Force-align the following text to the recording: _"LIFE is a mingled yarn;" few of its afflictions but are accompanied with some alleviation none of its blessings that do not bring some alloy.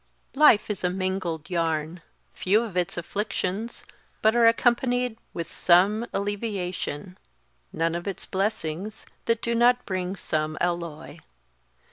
_"LIFE 0.35 0.71
is 0.71 0.83
a 0.83 0.89
mingled 0.89 1.47
yarn;" 1.47 2.01
few 2.33 2.63
of 2.63 2.75
its 2.75 2.97
afflictions 2.97 3.85
but 4.23 4.35
are 4.35 4.47
accompanied 4.47 5.15
with 5.31 5.53
some 5.53 6.07
alleviation 6.11 7.19
none 7.71 7.93
of 7.93 8.07
its 8.07 8.25
blessings 8.25 9.05
that 9.25 9.43
do 9.43 9.53
not 9.53 9.85
bring 9.85 10.15
some 10.15 10.57
alloy. 10.59 11.19